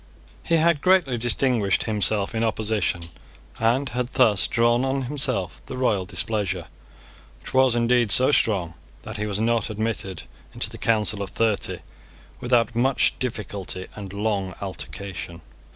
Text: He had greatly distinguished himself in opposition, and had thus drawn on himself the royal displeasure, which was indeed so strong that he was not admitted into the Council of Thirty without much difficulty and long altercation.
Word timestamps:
He 0.41 0.55
had 0.55 0.81
greatly 0.81 1.15
distinguished 1.19 1.83
himself 1.83 2.33
in 2.33 2.43
opposition, 2.43 3.03
and 3.59 3.89
had 3.89 4.13
thus 4.13 4.47
drawn 4.47 4.83
on 4.83 5.03
himself 5.03 5.61
the 5.67 5.77
royal 5.77 6.05
displeasure, 6.07 6.69
which 7.39 7.53
was 7.53 7.75
indeed 7.75 8.11
so 8.11 8.31
strong 8.31 8.73
that 9.03 9.17
he 9.17 9.27
was 9.27 9.39
not 9.39 9.69
admitted 9.69 10.23
into 10.55 10.71
the 10.71 10.79
Council 10.79 11.21
of 11.21 11.29
Thirty 11.29 11.81
without 12.39 12.73
much 12.75 13.19
difficulty 13.19 13.85
and 13.95 14.11
long 14.11 14.55
altercation. 14.59 15.41